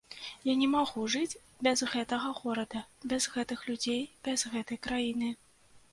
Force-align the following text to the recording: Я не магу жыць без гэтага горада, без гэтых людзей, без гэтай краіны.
Я 0.45 0.53
не 0.61 0.67
магу 0.75 1.03
жыць 1.15 1.39
без 1.67 1.83
гэтага 1.93 2.31
горада, 2.39 2.79
без 3.11 3.29
гэтых 3.37 3.59
людзей, 3.71 4.01
без 4.29 4.39
гэтай 4.55 4.85
краіны. 4.89 5.29